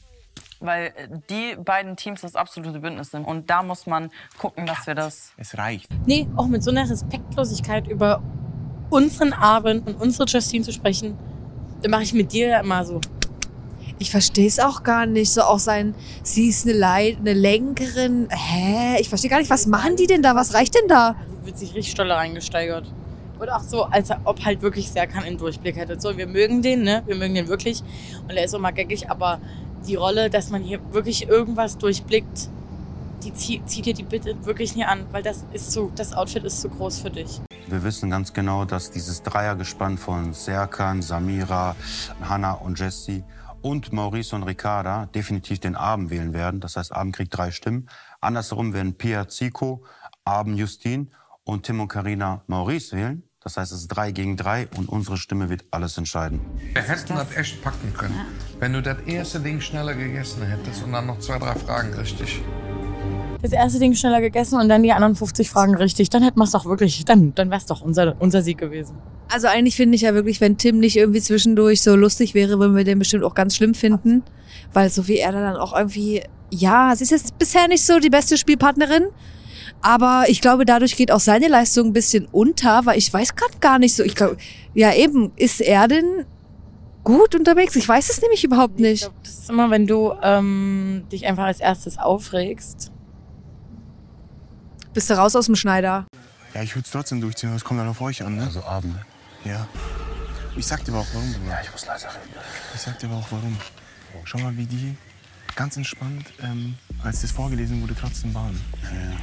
[0.60, 3.24] Weil äh, die beiden Teams das absolute Bündnis sind.
[3.24, 5.32] Und da muss man gucken, dass wir das.
[5.36, 5.88] Es reicht.
[6.06, 8.22] Nee, auch mit so einer Respektlosigkeit über
[8.90, 11.16] unseren Abend und unsere Justine zu sprechen,
[11.82, 13.00] da mache ich mit dir ja immer so.
[13.98, 15.30] Ich verstehe es auch gar nicht.
[15.30, 18.28] So auch sein, sie ist eine, Leit eine Lenkerin.
[18.30, 18.98] Hä?
[18.98, 20.34] Ich verstehe gar nicht, was machen die denn da?
[20.34, 21.16] Was reicht denn da?
[21.44, 22.90] Wird sich richtig doll reingesteigert.
[23.38, 25.98] Und auch so, als ob halt wirklich Serkan einen Durchblick hätte.
[26.00, 27.02] So, wir mögen den, ne?
[27.06, 27.82] Wir mögen den wirklich.
[28.22, 29.40] Und er ist auch mal geckig, aber
[29.86, 32.48] die Rolle, dass man hier wirklich irgendwas durchblickt,
[33.22, 36.44] die zieht, zieht dir die bitte wirklich nie an, weil das ist so, das Outfit
[36.44, 37.40] ist zu groß für dich.
[37.66, 41.76] Wir wissen ganz genau, dass dieses Dreiergespann von Serkan, Samira,
[42.20, 43.22] Hannah und Jessie
[43.62, 46.60] und Maurice und Ricarda definitiv den Abend wählen werden.
[46.60, 47.88] Das heißt, Abend kriegt drei Stimmen.
[48.20, 49.84] Andersherum werden Pia Zico,
[50.24, 51.10] Abend Justin
[51.44, 53.22] und Tim und Karina Maurice wählen.
[53.42, 56.40] Das heißt, es ist drei gegen drei und unsere Stimme wird alles entscheiden.
[56.74, 58.14] Wir hätten das echt packen können.
[58.58, 62.42] Wenn du das erste Ding schneller gegessen hättest und dann noch zwei, drei Fragen richtig.
[63.40, 66.10] Das erste Ding schneller gegessen und dann die anderen 50 Fragen richtig.
[66.10, 68.98] Dann hätten wir es doch wirklich, dann, dann wäre es doch unser, unser Sieg gewesen.
[69.30, 72.76] Also eigentlich finde ich ja wirklich, wenn Tim nicht irgendwie zwischendurch so lustig wäre, würden
[72.76, 74.22] wir den bestimmt auch ganz schlimm finden.
[74.74, 78.00] Weil so wie er da dann auch irgendwie, ja, sie ist jetzt bisher nicht so
[78.00, 79.04] die beste Spielpartnerin.
[79.82, 83.58] Aber ich glaube, dadurch geht auch seine Leistung ein bisschen unter, weil ich weiß gerade
[83.60, 84.02] gar nicht so.
[84.02, 84.36] Ich glaube,
[84.74, 86.26] ja eben, ist er denn
[87.02, 87.76] gut unterwegs?
[87.76, 89.02] Ich weiß es nämlich überhaupt nicht.
[89.02, 92.92] Glaub, das ist immer, wenn du ähm, dich einfach als erstes aufregst.
[94.92, 96.06] Bist du raus aus dem Schneider?
[96.54, 98.44] Ja, ich würde es trotzdem durchziehen, aber es kommt dann auf euch an, ne?
[98.44, 99.02] Also Abend, ne?
[99.44, 99.66] Ja.
[100.56, 101.32] Ich sag dir aber auch warum.
[101.32, 101.52] Bruder.
[101.52, 102.34] Ja, ich muss leiser reden.
[102.74, 103.56] Ich sag dir aber auch warum.
[104.24, 104.96] Schau mal, wie die
[105.56, 108.60] ganz entspannt, ähm, als das vorgelesen wurde, trotzdem waren.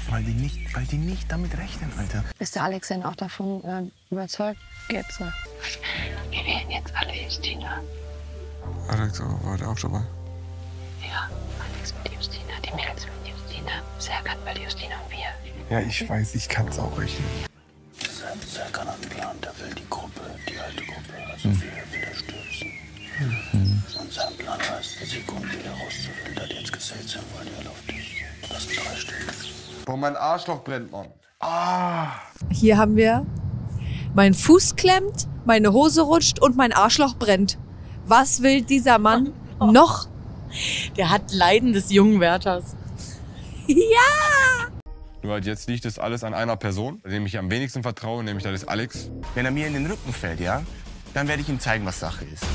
[0.09, 2.23] Weil, die nicht, weil die nicht damit rechnen, Alter.
[2.39, 4.59] Ist der Alex denn auch davon äh, überzeugt?
[4.89, 5.19] Jetzt.
[5.21, 5.25] äh,
[6.31, 7.81] Wir wählen jetzt alle Justina.
[8.89, 10.01] Alex war der auch dabei.
[11.07, 11.29] Ja,
[11.73, 13.71] Alex mit Justina, die Mädels mit Justina.
[13.99, 15.27] Serkan will Justina und wir.
[15.69, 17.25] Ja, ich weiß, ich kann es auch rechnen.
[18.45, 21.61] Serkan hat einen Plan, der will die Gruppe, die alte Gruppe, also Hm.
[21.61, 22.15] wir wieder
[24.11, 28.23] sein Plan heißt, Sekunden wieder rauszufiltern, die jetzt gesaved sind, wollen die alle auf dich.
[28.49, 29.35] Das sind drei Stück.
[29.85, 31.07] Boah, mein Arschloch brennt, Mann.
[31.39, 32.07] Ah.
[32.51, 33.25] Hier haben wir,
[34.13, 37.57] mein Fuß klemmt, meine Hose rutscht und mein Arschloch brennt.
[38.05, 40.07] Was will dieser Mann noch?
[40.97, 42.75] Der hat Leiden des jungen Wärters.
[43.67, 44.69] Ja!
[45.21, 48.45] Nur halt jetzt liegt es alles an einer Person, dem ich am wenigsten vertraue, nämlich
[48.45, 49.11] das ist Alex.
[49.35, 50.63] Wenn er mir in den Rücken fällt, ja,
[51.13, 52.45] dann werde ich ihm zeigen, was Sache ist.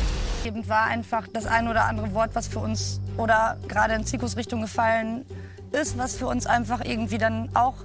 [0.45, 4.37] Eben war einfach das ein oder andere Wort, was für uns oder gerade in Zikos
[4.37, 5.25] Richtung gefallen
[5.71, 7.77] ist, was für uns einfach irgendwie dann auch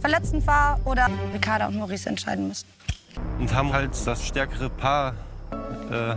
[0.00, 2.66] verletzend war oder Ricarda und Maurice entscheiden müssen.
[3.38, 5.14] und haben halt das stärkere Paar
[5.90, 6.16] äh,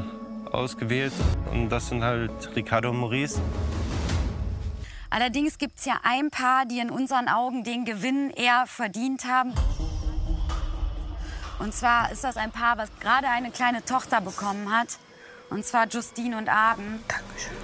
[0.52, 1.14] ausgewählt.
[1.52, 3.40] Und das sind halt Ricardo und Maurice.
[5.10, 9.54] Allerdings gibt es ja ein Paar, die in unseren Augen den Gewinn eher verdient haben.
[11.60, 15.00] Und zwar ist das ein Paar, was gerade eine kleine Tochter bekommen hat.
[15.50, 17.02] Und zwar Justine und Abend.
[17.08, 17.58] Dankeschön.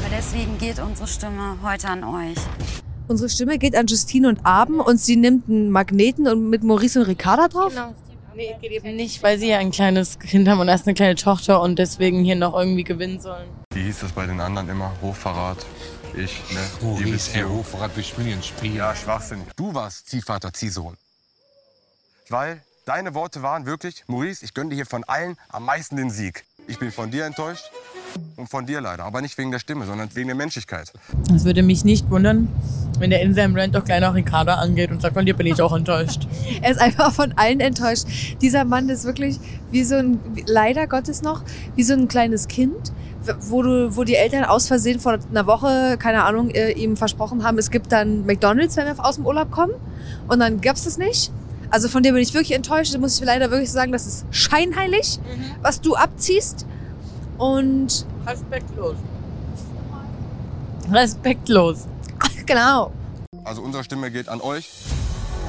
[0.00, 2.36] Aber deswegen geht unsere Stimme heute an euch.
[3.08, 7.00] Unsere Stimme geht an Justine und Abend und sie nimmt einen Magneten und mit Maurice
[7.00, 7.70] und Ricarda drauf?
[7.70, 7.94] Genau.
[8.36, 11.16] Nee, geht eben nicht, weil sie ja ein kleines Kind haben und erst eine kleine
[11.16, 13.48] Tochter und deswegen hier noch irgendwie gewinnen sollen.
[13.74, 14.92] Wie hieß das bei den anderen immer?
[15.02, 15.66] Hochverrat.
[16.14, 16.60] Ich, ne?
[16.82, 18.76] Maurice, ey, Hochverrat, wir spielen hier ein Spiel.
[18.76, 19.42] Ja, Schwachsinn.
[19.56, 20.96] Du warst Ziehvater, Ziehsohn.
[22.28, 26.10] Weil deine Worte waren wirklich, Maurice, ich gönne dir hier von allen am meisten den
[26.10, 26.42] Sieg.
[26.66, 27.70] Ich bin von dir enttäuscht
[28.34, 29.04] und von dir leider.
[29.04, 30.92] Aber nicht wegen der Stimme, sondern wegen der Menschlichkeit.
[31.32, 32.48] Es würde mich nicht wundern,
[32.98, 35.46] wenn der in seinem Rant auch gleich noch Ricarda angeht und sagt, von dir bin
[35.46, 36.26] ich auch enttäuscht.
[36.62, 38.06] Er ist einfach von allen enttäuscht.
[38.40, 39.38] Dieser Mann ist wirklich
[39.70, 41.44] wie so ein, leider Gottes noch,
[41.76, 42.92] wie so ein kleines Kind,
[43.40, 47.44] wo, du, wo die Eltern aus Versehen vor einer Woche, keine Ahnung, äh, ihm versprochen
[47.44, 49.74] haben, es gibt dann McDonalds, wenn wir aus dem Urlaub kommen.
[50.26, 51.30] Und dann gab's das nicht.
[51.70, 52.92] Also von dir bin ich wirklich enttäuscht.
[52.94, 55.18] Da muss ich leider wirklich sagen, das ist scheinheilig,
[55.62, 56.66] was du abziehst.
[57.38, 58.96] Und Respektlos.
[60.90, 61.86] Respektlos.
[62.46, 62.92] Genau.
[63.44, 64.68] Also unsere Stimme geht an euch.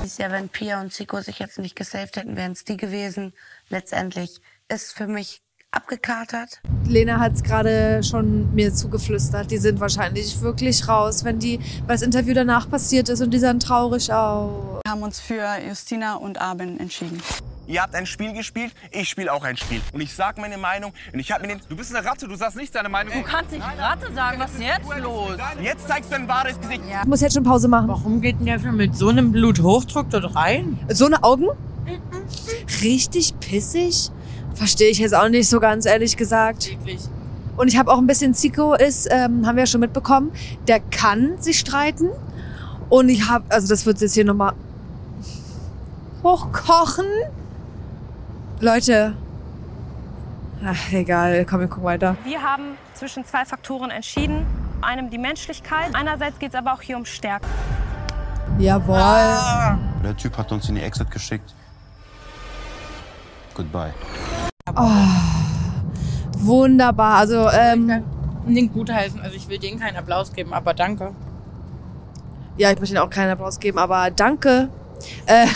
[0.06, 3.34] Ist ja, wenn Pia und Zico sich jetzt nicht gesaved hätten, wären es die gewesen.
[3.70, 6.60] Letztendlich ist für mich abgekatert.
[6.86, 9.52] Lena hat es gerade schon mir zugeflüstert.
[9.52, 13.40] Die sind wahrscheinlich wirklich raus, wenn die, weil das Interview danach passiert ist und die
[13.40, 14.82] sahen traurig aus.
[14.84, 17.22] Wir haben uns für Justina und Arben entschieden.
[17.68, 19.80] Ihr habt ein Spiel gespielt, ich spiele auch ein Spiel.
[19.94, 21.62] Und ich sag meine Meinung und ich habe mir den...
[21.70, 23.14] Du bist eine Ratte, du sagst nicht deine Meinung.
[23.14, 25.38] Du kannst nicht Ratte sagen, was ist jetzt los?
[25.62, 26.82] Jetzt zeigst du ein wahres Gesicht.
[27.02, 27.88] Ich muss jetzt schon Pause machen.
[27.88, 30.80] Warum geht denn der für mit so einem Bluthochdruck dort rein?
[30.90, 31.48] So eine Augen?
[32.82, 34.12] Richtig pissig?
[34.62, 36.69] Verstehe ich jetzt auch nicht so ganz ehrlich gesagt.
[37.58, 40.32] Und ich habe auch ein bisschen Zico ist, ähm, haben wir ja schon mitbekommen,
[40.67, 42.12] der kann sich streiten.
[42.88, 44.54] Und ich habe, also das wird jetzt hier nochmal
[46.21, 47.08] hochkochen.
[48.60, 49.15] Leute.
[50.63, 52.15] Ach, egal, komm, wir gucken weiter.
[52.24, 54.45] Wir haben zwischen zwei Faktoren entschieden.
[54.84, 55.95] Einem die Menschlichkeit.
[55.95, 57.47] Einerseits geht es aber auch hier um Stärke.
[58.60, 59.00] Jawohl.
[60.04, 61.56] Der Typ hat uns in die Exit geschickt.
[63.56, 63.91] Goodbye.
[64.76, 64.90] Oh,
[66.40, 67.18] wunderbar.
[67.18, 68.04] Also, ähm,
[68.48, 69.20] Den gutheißen.
[69.22, 71.14] Also ich will denen keinen Applaus geben, aber danke.
[72.58, 74.70] ja, ich möchte Ihnen auch keinen Applaus geben, aber danke.
[75.26, 75.48] Äh,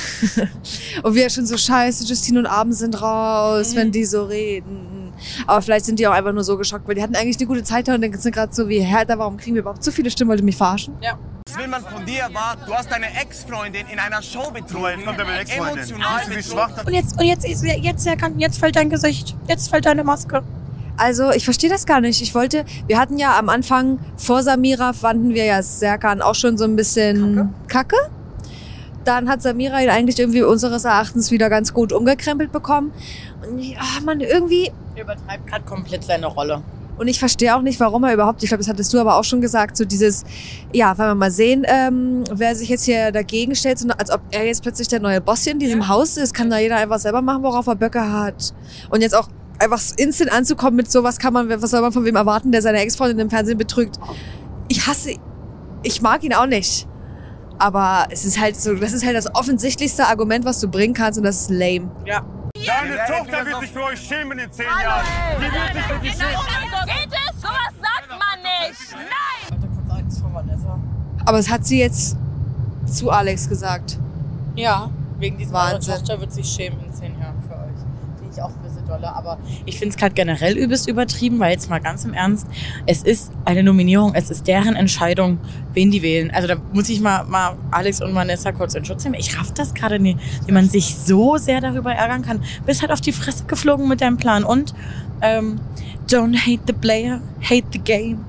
[1.04, 5.14] und wir schon so scheiße, Justine und Abend sind raus, wenn die so reden.
[5.48, 7.64] Aber vielleicht sind die auch einfach nur so geschockt, weil die hatten eigentlich eine gute
[7.64, 10.10] Zeit da und denken sind gerade so wie, da warum kriegen wir überhaupt so viele
[10.10, 10.94] Stimmen, wollt ihr mich verarschen?
[11.02, 11.18] Ja.
[11.56, 15.06] Was will man von dir war, du hast deine Ex-Freundin in einer Show betrogen.
[15.06, 15.78] kommt deine Ex-Freundin.
[15.78, 16.88] Emotional betrogen.
[16.88, 19.38] Und jetzt, und jetzt, ist- jetzt, erkannt, jetzt fällt dein Gesicht.
[19.48, 20.44] Jetzt fällt deine Maske.
[20.98, 22.22] Also, ich verstehe das gar nicht.
[22.22, 26.58] Ich wollte, wir hatten ja am Anfang vor Samira fanden wir ja Serkan auch schon
[26.58, 27.96] so ein bisschen Kacke.
[29.06, 32.92] Dann hat Samira ihn eigentlich irgendwie unseres Erachtens wieder ganz gut umgekrempelt bekommen.
[33.50, 34.72] Und ich, ach man, irgendwie.
[34.96, 36.62] Er übertreibt gerade komplett seine Rolle.
[36.98, 39.24] Und ich verstehe auch nicht, warum er überhaupt, ich glaube, das hattest du aber auch
[39.24, 40.24] schon gesagt, so dieses,
[40.72, 44.22] ja, wenn wir mal sehen, ähm, wer sich jetzt hier dagegen stellt, so, als ob
[44.32, 47.00] er jetzt plötzlich der neue Boss hier in diesem Haus ist, kann da jeder einfach
[47.00, 48.54] selber machen, worauf er Böcke hat.
[48.90, 49.28] Und jetzt auch
[49.60, 52.80] einfach instant anzukommen mit sowas kann man, was soll man von wem erwarten, der seine
[52.80, 54.00] Ex-Freundin im Fernsehen betrügt.
[54.68, 55.16] Ich hasse,
[55.84, 56.88] ich mag ihn auch nicht.
[57.58, 61.18] Aber es ist halt so, das ist halt das offensichtlichste Argument, was du bringen kannst
[61.18, 61.90] und das ist lame.
[62.06, 62.26] Ja.
[62.64, 65.06] Deine Tochter wird sich für euch schämen in zehn Jahren.
[65.38, 66.86] Die wird sich für dich schämen.
[66.86, 67.42] Geht es?
[67.42, 68.92] Sowas sagt man nicht!
[68.94, 69.98] Nein!
[69.98, 70.80] Angst vor Vanessa.
[71.26, 72.16] Aber es hat sie jetzt
[72.86, 74.00] zu Alex gesagt.
[74.56, 74.90] Ja,
[75.20, 75.96] wegen diesem Wahnsinn.
[75.96, 78.20] Tochter wird sich schämen in zehn Jahren für euch.
[78.20, 79.14] Finde ich auch ein bisschen dolle.
[79.14, 82.48] Aber ich finde es gerade generell übelst übertrieben, weil jetzt mal ganz im Ernst,
[82.86, 85.40] es ist eine Nominierung, es ist deren Entscheidung,
[85.74, 86.32] wen die wählen.
[86.32, 89.16] Also da muss ich mal, mal Alex und Vanessa kurz in Schutz nehmen.
[89.16, 92.44] Ich raff das gerade nicht, wie man sich so sehr darüber ärgern kann.
[92.66, 94.44] Bist halt auf die Fresse geflogen mit deinem Plan.
[94.44, 94.74] Und
[95.22, 95.60] ähm,
[96.10, 98.26] don't hate the player, hate the game.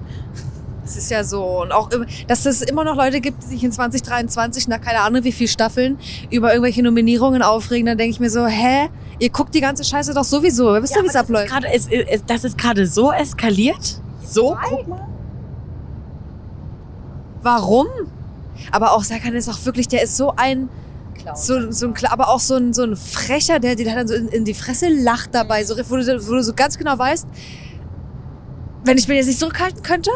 [0.84, 1.62] Es ist ja so.
[1.62, 1.90] Und auch,
[2.28, 5.48] dass es immer noch Leute gibt, die sich in 2023 nach keine Ahnung wie viel
[5.48, 5.98] Staffeln
[6.30, 8.88] über irgendwelche Nominierungen aufregen, dann denke ich mir so, hä?
[9.18, 10.74] Ihr guckt die ganze Scheiße doch sowieso.
[10.74, 11.46] Ihr wisst Ja, doch, wie es abläuft.
[11.46, 11.52] ist
[11.90, 14.00] gerade- es, das ist gerade so eskaliert.
[14.22, 15.08] So, mal.
[17.42, 17.86] Warum?
[18.72, 20.68] Aber auch Serkan ist auch wirklich, der ist so ein,
[21.34, 24.28] so, so ein, aber auch so ein, so ein Frecher, der dir dann so in,
[24.28, 27.26] in die Fresse lacht dabei, so, wo, du, wo du so ganz genau weißt,
[28.84, 30.10] wenn ich mir jetzt nicht zurückhalten könnte,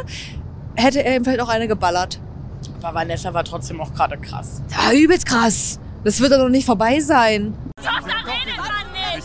[0.74, 2.20] hätte er ihm vielleicht auch eine geballert.
[2.82, 4.62] Aber Vanessa war trotzdem auch gerade krass.
[4.70, 5.78] Ja, übelst krass.
[6.04, 7.54] Das wird doch noch nicht vorbei sein.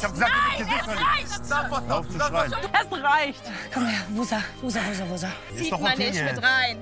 [0.06, 0.60] Tochter redet man nicht!
[0.60, 1.92] Ich hab gesagt, Nein, Gesicht es reicht!
[1.92, 2.52] Auf zu schreien.
[2.74, 3.42] Es reicht!
[3.74, 5.28] Komm her, Wusa, Wusa, Wusa, Wusa.
[5.56, 6.78] Zieht man nicht mit rein.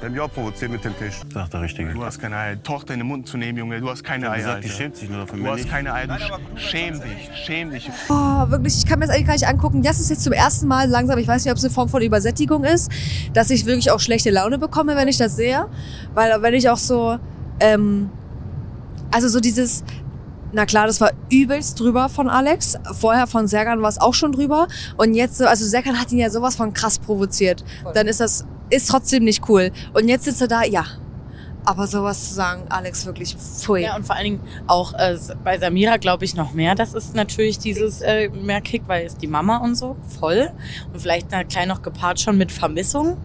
[0.00, 1.30] Wir haben ja auch provoziert mit Temptation.
[1.30, 1.94] Sagt der Richtige.
[1.94, 2.62] Du hast keine Eier.
[2.62, 3.80] Tochter in den Mund zu nehmen, Junge.
[3.80, 4.36] Du hast keine Eier.
[4.38, 5.70] gesagt, die schämt sich nur dafür, Du hast nicht.
[5.70, 6.06] keine Eier.
[6.08, 7.30] Du sch- schäm dich.
[7.46, 7.90] Schäm dich.
[8.10, 9.82] Oh, wirklich, ich kann mir das eigentlich gar nicht angucken.
[9.82, 12.02] Das ist jetzt zum ersten Mal langsam, ich weiß nicht, ob es eine Form von
[12.02, 12.90] Übersättigung ist,
[13.32, 15.68] dass ich wirklich auch schlechte Laune bekomme, wenn ich das sehe.
[16.12, 17.18] Weil wenn ich auch so,
[17.60, 18.10] ähm,
[19.10, 19.84] also so dieses,
[20.54, 22.78] na klar, das war übelst drüber von Alex.
[22.92, 24.68] Vorher von Serkan war es auch schon drüber.
[24.96, 27.64] Und jetzt so, also Serkan hat ihn ja sowas von krass provoziert.
[27.92, 29.72] Dann ist das, ist trotzdem nicht cool.
[29.92, 30.84] Und jetzt sitzt er da, ja.
[31.66, 33.82] Aber sowas zu sagen, Alex, wirklich, pfui.
[33.82, 36.74] Ja, und vor allen Dingen auch äh, bei Samira glaube ich noch mehr.
[36.74, 40.50] Das ist natürlich dieses äh, mehr Kick, weil es die Mama und so voll.
[40.92, 43.16] Und vielleicht na, klein noch gepaart schon mit Vermissung.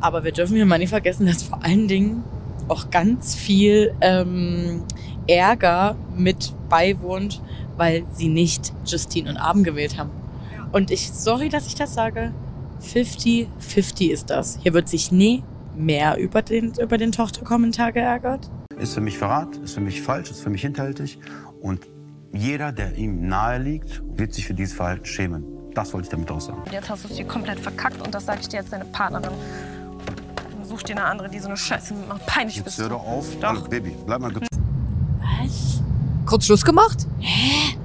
[0.00, 2.22] Aber wir dürfen hier mal nicht vergessen, dass vor allen Dingen
[2.68, 4.82] auch ganz viel ähm,
[5.28, 7.42] Ärger mit beiwohnt,
[7.76, 10.10] weil sie nicht Justine und Abend gewählt haben.
[10.72, 12.32] Und ich, sorry, dass ich das sage,
[12.82, 14.58] 50-50 ist das.
[14.62, 15.42] Hier wird sich nie
[15.74, 18.50] mehr über den, über den Tochterkommentar geärgert.
[18.78, 21.18] ist für mich Verrat, ist für mich falsch, ist für mich hinterhältig.
[21.60, 21.86] Und
[22.32, 25.44] jeder, der ihm nahe liegt, wird sich für dieses Verhalten schämen.
[25.74, 26.62] Das wollte ich damit aussagen.
[26.70, 29.32] Jetzt hast du es dir komplett verkackt und das sage ich dir jetzt deine Partnerin.
[30.62, 32.26] Such dir eine andere, die so eine Scheiße macht.
[32.26, 33.26] Peinlich Jetzt bist hör doch auf.
[33.42, 34.32] Hallo, Baby, bleib mal
[36.26, 36.46] kurz.
[36.46, 37.06] Schluss gemacht?
[37.20, 37.76] Hä?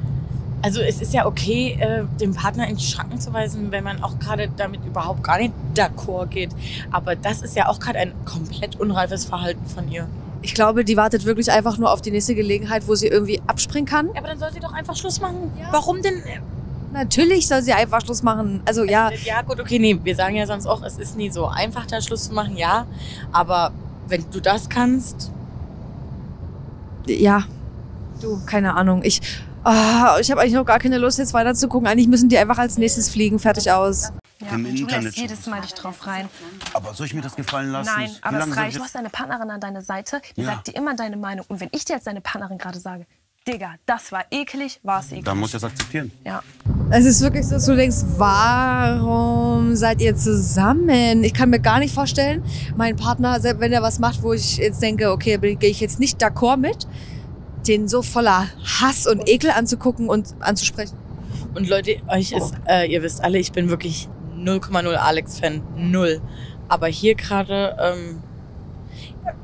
[0.64, 4.04] Also es ist ja okay, äh, den Partner in die Schranken zu weisen, wenn man
[4.04, 6.52] auch gerade damit überhaupt gar nicht d'accord geht.
[6.92, 10.08] Aber das ist ja auch gerade ein komplett unreifes Verhalten von ihr.
[10.44, 13.88] Ich glaube, die wartet wirklich einfach nur auf die nächste Gelegenheit, wo sie irgendwie abspringen
[13.88, 14.10] kann.
[14.16, 15.52] Aber dann soll sie doch einfach Schluss machen.
[15.72, 16.22] Warum denn?
[16.94, 18.62] Natürlich soll sie einfach Schluss machen.
[18.66, 19.12] Also ja.
[19.24, 22.02] Ja gut, okay, nee, wir sagen ja sonst auch, es ist nie so einfach, da
[22.02, 22.86] Schluss zu machen, ja.
[23.32, 23.72] Aber
[24.08, 25.32] wenn du das kannst,
[27.08, 27.44] Ja.
[28.22, 29.02] Du, keine Ahnung.
[29.04, 29.20] Ich,
[29.64, 31.88] ah, ich habe eigentlich noch gar keine Lust, jetzt weiter zu gucken.
[31.88, 33.40] Eigentlich müssen die einfach als nächstes fliegen.
[33.40, 34.12] Fertig aus.
[34.40, 36.30] Ja, Im und du Internet lässt jedes Mal dich drauf rein.
[36.74, 37.92] Aber soll ich mir das gefallen lassen?
[37.96, 38.72] Nein, Wie aber lange es reicht.
[38.72, 40.48] ich Du hast eine Partnerin an deiner Seite, die Ja.
[40.52, 41.46] sagt dir immer deine Meinung.
[41.48, 43.06] Und wenn ich dir jetzt deine Partnerin gerade sage,
[43.48, 45.26] Digga, das war eklig, war es eklig.
[45.26, 46.12] Dann muss ich das akzeptieren.
[46.24, 46.44] Ja.
[46.92, 51.24] Es ist wirklich so, dass du denkst, warum seid ihr zusammen?
[51.24, 52.44] Ich kann mir gar nicht vorstellen,
[52.78, 56.00] mein Partner, selbst wenn er was macht, wo ich jetzt denke, okay, gehe ich jetzt
[56.00, 56.86] nicht d'accord mit,
[57.68, 58.48] den so voller
[58.80, 60.98] Hass und Ekel anzugucken und anzusprechen.
[61.54, 65.62] Und Leute, euch ist, äh, ihr wisst alle, ich bin wirklich 0,0 Alex-Fan.
[65.76, 66.22] Null.
[66.70, 68.24] Aber hier gerade, ähm,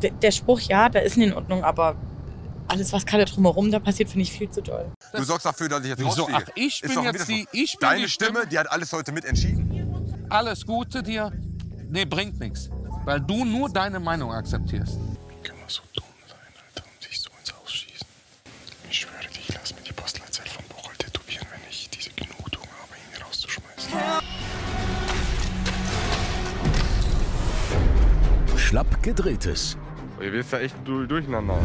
[0.01, 1.95] der, der Spruch, ja, der ist nicht in Ordnung, aber
[2.69, 4.91] alles, was gerade drumherum da passiert, finde ich viel zu doll.
[5.13, 6.27] Du sorgst dafür, dass ich jetzt Wieso?
[6.31, 7.33] Ach, ich bin jetzt so.
[7.33, 10.25] die- ich bin Deine die Stimme, die hat alles heute mitentschieden.
[10.29, 11.31] Alles Gute dir.
[11.89, 12.69] Nee, bringt nichts.
[13.05, 14.97] Weil du nur deine Meinung akzeptierst.
[15.43, 16.01] Ich
[28.67, 29.77] Schlapp gedrehtes.
[30.21, 31.57] Ihr wisst ja echt du- durcheinander.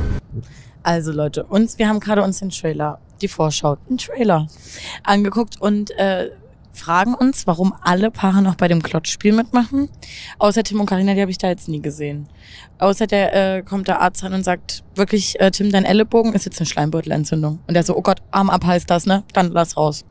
[0.84, 4.46] Also Leute, uns, wir haben gerade uns den Trailer, die Vorschau, den Trailer
[5.02, 6.30] angeguckt und äh,
[6.72, 9.88] fragen uns, warum alle Paare noch bei dem Klotzspiel mitmachen.
[10.38, 12.28] Außer Tim und Karina, die habe ich da jetzt nie gesehen.
[12.78, 16.44] Außer der äh, kommt der Arzt an und sagt, wirklich, äh, Tim, dein Ellenbogen ist
[16.44, 17.58] jetzt eine Schleimbeutelentzündung.
[17.66, 19.24] Und der so, oh Gott, Arm ab heißt das, ne?
[19.32, 20.04] Dann lass raus.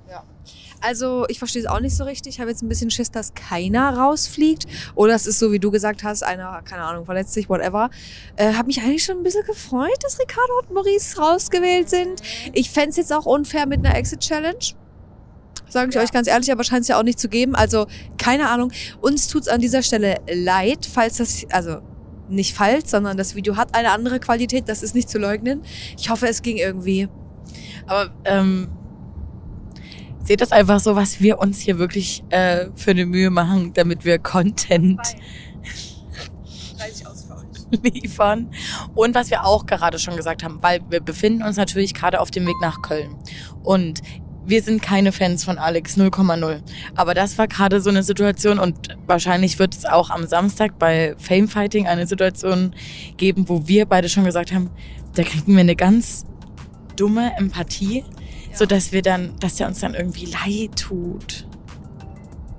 [0.82, 2.36] Also ich verstehe es auch nicht so richtig.
[2.36, 4.66] Ich habe jetzt ein bisschen Schiss, dass keiner rausfliegt.
[4.96, 7.90] Oder es ist so, wie du gesagt hast, einer, keine Ahnung, verletzt sich, whatever.
[8.36, 12.22] Äh, habe mich eigentlich schon ein bisschen gefreut, dass Ricardo und Maurice rausgewählt sind.
[12.54, 14.76] Ich fänd's jetzt auch unfair mit einer Exit-Challenge.
[15.70, 17.56] Sage ich euch ganz ehrlich, aber scheint es ja auch nicht zu geben.
[17.56, 18.74] Also, keine Ahnung.
[19.00, 21.78] Uns tut's an dieser Stelle leid, falls das, also
[22.28, 25.62] nicht falsch, sondern das Video hat eine andere Qualität, das ist nicht zu leugnen.
[25.98, 27.08] Ich hoffe, es ging irgendwie.
[27.88, 28.70] Aber ähm,
[30.32, 34.06] seht das einfach so, was wir uns hier wirklich äh, für eine Mühe machen, damit
[34.06, 35.02] wir Content
[37.84, 38.50] liefern.
[38.96, 42.32] Und was wir auch gerade schon gesagt haben, weil wir befinden uns natürlich gerade auf
[42.32, 43.18] dem Weg nach Köln.
[43.62, 44.02] Und
[44.46, 46.62] wir sind keine Fans von Alex 0,0.
[46.96, 51.14] Aber das war gerade so eine Situation und wahrscheinlich wird es auch am Samstag bei
[51.18, 52.74] Fame Fighting eine Situation
[53.18, 54.70] geben, wo wir beide schon gesagt haben,
[55.14, 56.24] da kriegen wir eine ganz
[56.96, 58.06] dumme Empathie,
[58.54, 61.48] so dass wir dann, dass der uns dann irgendwie leid tut.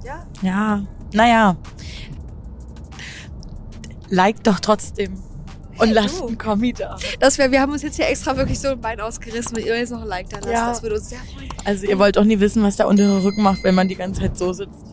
[0.04, 0.26] Ja.
[0.42, 1.56] Ja, naja.
[4.08, 5.14] Like doch trotzdem.
[5.78, 6.96] Und Ja, lasst einen Kommi da.
[7.18, 9.76] Das wäre, wir haben uns jetzt hier extra wirklich so ein Bein ausgerissen, wenn ihr
[9.76, 10.52] jetzt noch ein Like da lasst.
[10.52, 10.68] Ja.
[10.68, 11.48] Das würde uns sehr freuen.
[11.64, 14.20] Also ihr wollt auch nie wissen, was der untere Rücken macht, wenn man die ganze
[14.20, 14.84] Zeit so sitzt.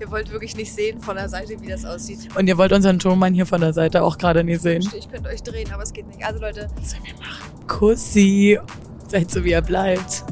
[0.00, 2.28] Ihr wollt wirklich nicht sehen von der Seite, wie das aussieht.
[2.36, 4.88] Und ihr wollt unseren Tonmann hier von der Seite auch gerade nie sehen.
[4.96, 6.24] Ich könnte euch drehen, aber es geht nicht.
[6.24, 6.68] Also Leute,
[7.66, 8.58] Kussi.
[9.08, 10.22] Seid so, wie er bleibt.